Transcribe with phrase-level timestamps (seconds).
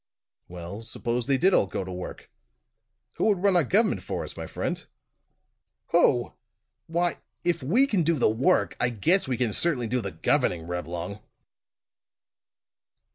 [0.47, 2.31] "Well, suppose they did all go to work;
[3.17, 4.83] who would run our government for us, my friend?"
[5.91, 6.33] "Who!
[6.87, 10.65] Why if we can do the work, I guess we can certainly do the governing,
[10.65, 11.19] Reblong."